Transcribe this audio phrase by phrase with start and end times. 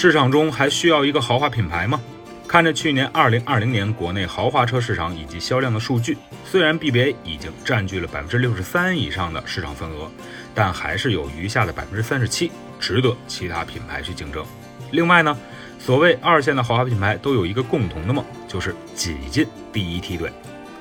[0.00, 2.00] 市场中还需要一个豪华品牌吗？
[2.46, 10.08] 看着去年二零二零年国内豪华车市场以及销量的数据，虽然 BBA 已经占据了百分之六十三以上的市场份额，
[10.54, 14.46] 但还是有余下的百分之三十七值得其他品牌去竞争。
[14.92, 15.36] 另外呢，
[15.80, 20.30] 所谓二线的豪华品牌都有一个共同的梦，就是挤进第一梯队。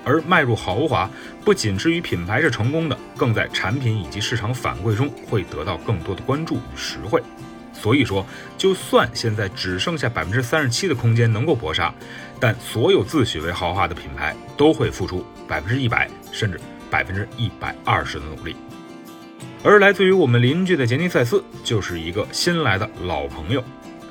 [0.03, 1.09] 而迈入豪华，
[1.43, 7.19] 不仅至于品牌是成功的，更在产品以及市场反馈中会得到更多的关注与实惠。
[7.79, 8.25] 所以说，
[8.57, 11.93] 就算现在只剩下百分之三十七的空间能够搏杀，
[12.39, 18.55] 但所有自诩为豪华的品牌都会付出百分之一百甚至百分之一百二十的努力。
[19.63, 23.63] 而来自于我们邻居的杰尼赛斯就是一个新来的老朋友。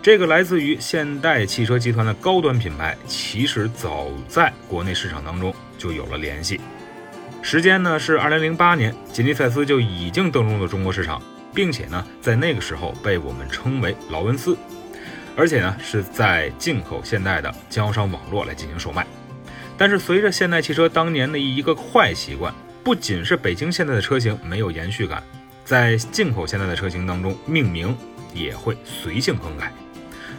[0.02, 6.60] 这个来自于现代汽车集团的高端品牌，其实早在国内市场当中就有了联系。
[7.42, 11.20] 时间呢是二零零八年，杰尼赛斯就已经登陆了中国市场。
[11.56, 14.54] 并且呢，在那个时候被我们称为劳恩斯，
[15.34, 19.06] 而且呢是在进口现代的经销商网络来进行售卖。
[19.78, 22.52] 但是随着现代汽车当年的一个坏习惯，
[22.84, 25.22] 不仅是北京现代的车型没有延续感，
[25.64, 27.96] 在进口现代的车型当中，命名
[28.34, 29.72] 也会随性更改。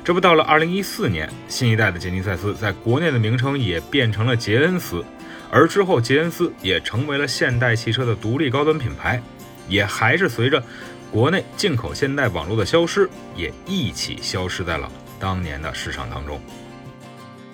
[0.03, 5.03] 这不到了二零一四年，新一代的杰尼赛斯在国内的名称也变成了杰恩斯，
[5.49, 9.19] 而之后杰恩斯也成为了现代汽车的独立高端品牌，
[9.67, 10.63] 也还是随着。
[11.11, 16.39] 国内进口现代网络的消失，也一起消失在了当年的市场当中。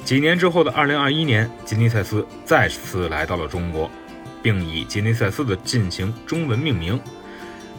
[0.03, 3.89] 几年之后的二零二一年，吉尼赛斯再次来到了中国，
[4.41, 6.99] 并以吉尼赛斯的进行中文命名。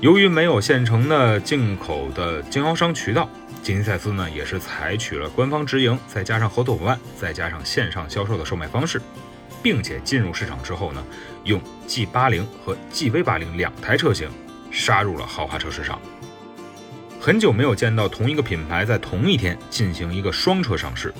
[0.00, 3.28] 由于没有现成的进口的经销商渠道，
[3.62, 9.00] 吉尼赛斯呢也是采取了官方直营，再加上合作伙伴，再加上线上销售的售卖方式，
[9.62, 11.04] 并且进入市场之后呢，
[11.44, 14.28] 用 G 八零和 GV 八零两台车型。
[14.74, 15.98] 杀入了豪华车市场。
[17.20, 21.14] 很久没有见到同一个品牌在同一天进行一个双车上市。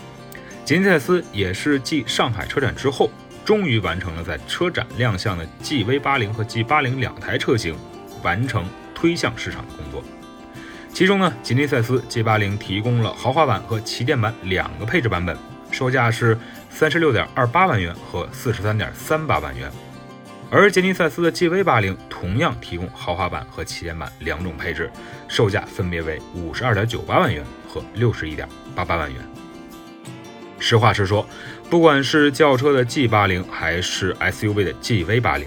[0.64, 3.10] 吉尼赛斯也是继上海车展之后，
[3.44, 7.74] 终于完成了在车展亮相的 GV80 和 G80 两台车型
[8.22, 10.02] 完成推向市场的工作。
[10.92, 15.36] 其中呢，吉尼赛斯 G80 提供了豪华版和旗舰版两个配置版本，
[15.70, 16.38] 售价是
[16.70, 19.70] 三十六点二八万元和四十三点三八万元。
[20.50, 24.88] 而杰尼赛斯的 GV80 同样提供豪华版和旗舰版两种配置，
[25.26, 29.20] 售价分别为五十二点九八万元和六十一点八八万元。
[30.60, 31.26] 实话实说，
[31.68, 35.46] 不管是轿车的 G80 还是 SUV 的 GV80，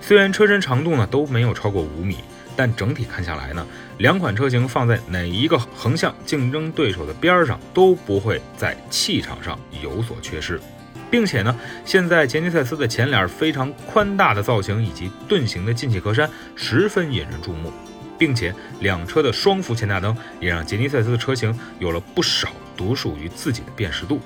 [0.00, 2.16] 虽然车身长度呢都没有超过五米，
[2.56, 3.64] 但整体看下来呢，
[3.98, 10.60] 两款车型放在哪一个横向竞争对手的边儿上，都不会在气场上有所缺失。
[11.10, 11.54] 并且呢，
[11.84, 17.72] 现在杰尼赛斯的前脸非常宽大的造型以及盾形的进气格栅十分引人注目，
[18.16, 24.20] 并且两车的双幅前大灯也让杰尼赛斯的车型有了不少独属于自己的辨识度。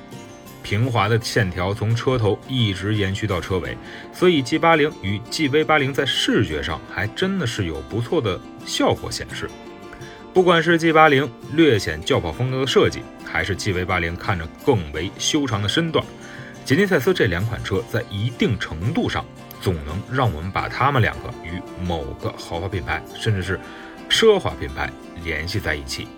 [0.62, 3.77] 平滑的线条从车头一直延续到车尾，
[4.15, 9.49] 所以 G80 与 GV80 在视觉上还真的是有不错的效果显示。
[10.33, 16.05] 不管是 G80 略显轿跑风格的设计，还是 GV80 看着更为修长的身段。
[16.65, 19.23] 杰尼赛斯这两款车在一定程度上，
[19.61, 23.61] 总能让我们把它们两个与某个豪华品牌，甚至是
[24.09, 24.91] 奢华品牌
[25.23, 26.09] 联系在一起。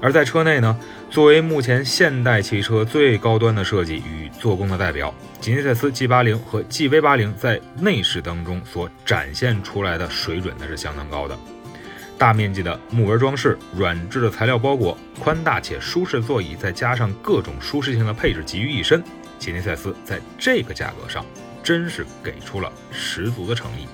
[0.00, 0.78] 而在车内呢，
[1.10, 11.38] 作为目前现代汽车最高端的设计与做工的代表，杰尼赛斯 G80 和 GV80 在内饰当中所展现出来的水准那是相当高的。
[12.16, 19.02] 大面积的木纹装饰、软质的材料包裹、宽大且舒适座椅，再加上各种舒适性的配置集于一身。
[19.38, 21.24] 吉尼赛斯在这个价格上，
[21.62, 23.86] 真是给出了十足的诚意。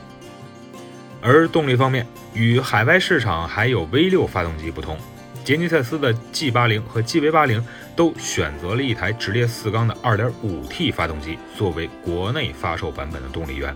[1.20, 4.96] 而动力方面，与海外市场还有 V6 发动机不同，
[5.44, 7.62] 杰尼赛斯的 G80 和 GV80
[7.94, 13.74] 都选择了一台直列四缸的 2.5T 发动机作为国内发售版本的动力源。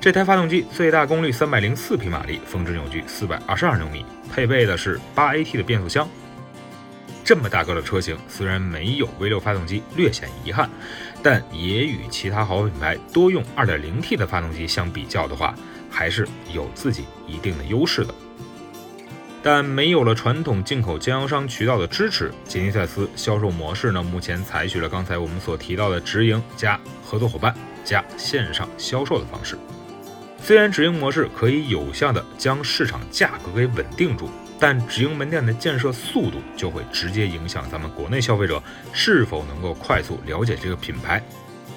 [0.00, 6.08] 这台发动机最大功率304匹马力，峰值扭矩422牛米，配备的是 8AT 的变速箱。
[7.30, 10.68] 这么大个的车型，虽然没有 V6 发动机，略显遗憾，
[11.22, 15.54] 但也与其他豪华品牌多用 2.0T 的发动机相比较的话，
[15.88, 18.12] 还是有自己一定的优势的。
[19.44, 27.54] 但没有了传统进口经销商渠道的支持，杰尼赛斯销售模式呢，目前采取了刚才我们所提到的直营加合作伙伴
[27.84, 29.56] 加线上销售的方式。
[30.42, 34.28] 虽然直营模式可以有效的将市场价格给稳定住，
[34.60, 38.62] 但直营门店的建设速度就会直接影响咱们国内消费者
[38.92, 41.20] 是否能够快速了解这个品牌，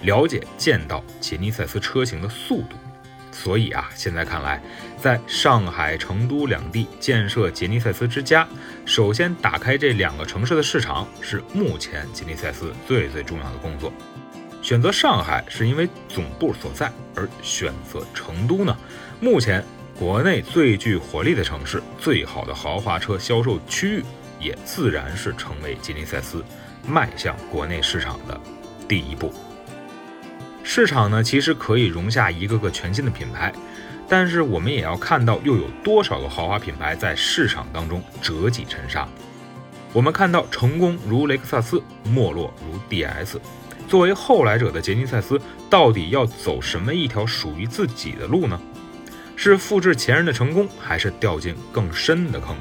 [0.01, 2.75] 了解见到杰尼赛斯车型的速度。
[3.31, 4.61] 所以啊，现在看来，
[4.95, 8.47] 在上海、成都两地建设杰尼赛斯之家，
[8.85, 13.91] 首先打开这两个城市的市场，是目前杰尼赛斯最最重要的工作。
[14.61, 18.77] 选择上海是因为总部所在，而选择成都呢？
[19.19, 19.65] 目前
[19.97, 24.03] 国内最具活力的城市，最好的豪华车销售区域，
[24.39, 26.43] 也自然是成为杰尼赛斯
[26.87, 28.39] 迈向国内市场的
[28.87, 29.31] 第一步。
[30.63, 33.53] 市场呢，其实可以容下一个个全新的品牌，
[34.09, 39.07] 但是我们也要看到，又有多少个豪华品牌在市场当中折戟沉沙？
[39.93, 43.37] 我们看到成功如雷克萨斯，没落如 DS。
[43.87, 48.59] 作为后来者的杰尼赛斯，到底要走什么一条属于自己的路呢？
[49.35, 52.55] 是复制前人的成功，还是掉进更深的坑？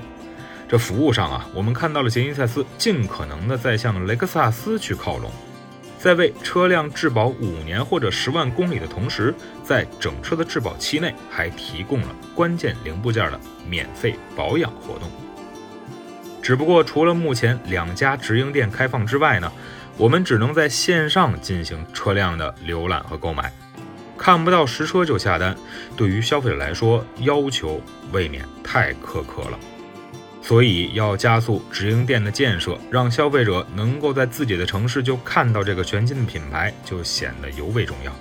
[0.69, 5.31] 这服务上啊，我们看到了杰尼赛斯尽可能的在向雷克萨斯去靠拢。
[5.99, 9.33] 在为车辆质保五年或者十万公里的同时，
[9.63, 13.39] 在整车的质保期内还提供了关键零部件的
[13.69, 15.09] 免费保养活动。
[16.43, 19.53] 只不过，除了目前两家直营店开放之外呢，
[19.97, 23.53] 我们只能在线上进行车辆的浏览和购买，
[24.17, 25.57] 看不到实车就下单，
[25.97, 27.81] 对于消费者来说，要求
[28.13, 29.59] 未免太苛刻了。
[30.41, 38.13] 所以要加速直营店的建设，让消费者能够在自己的城市就看到这个全新的品牌，就显得尤为重要。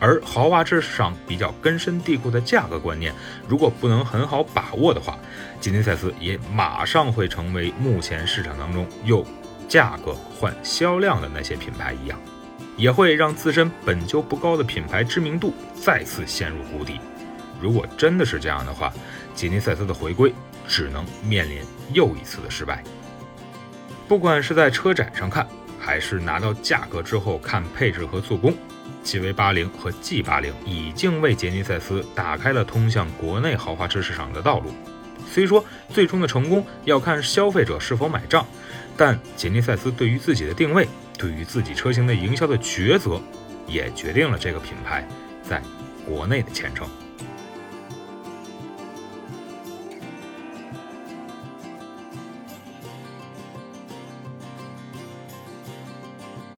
[0.00, 3.14] 而豪华车市场比较根深蒂固的价格观念，
[3.46, 5.18] 如果不能很好把握的话，
[5.60, 9.24] 吉尼赛斯也马上会成为目前市场当中用
[9.68, 12.18] 价格换销量的那些品牌一样，
[12.80, 16.98] 也会让自身本就不高的品牌知名度再次陷入谷底。
[17.60, 18.92] 如果真的是这样的话，
[19.34, 20.34] 吉尼赛斯的回归。
[20.68, 21.58] 只能面临
[21.92, 22.80] 又一次的失败。
[24.06, 25.44] 不管是在车展上看，
[25.80, 28.54] 还是拿到价格之后看配置和做工
[29.04, 34.72] ，GV80 和 G80 已经为杰尼赛斯打开了通向国内豪华车市场的道路。
[35.28, 38.46] 虽说最终的成功要看消费者是否买账，
[38.96, 40.86] 但杰尼赛斯对于自己的定位，
[41.20, 43.20] 对于自己车型的营销的抉择，
[43.66, 45.06] 也决定了这个品牌
[45.42, 45.60] 在
[46.06, 46.88] 国内的前程。